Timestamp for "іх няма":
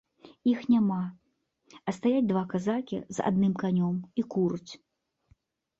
0.51-0.97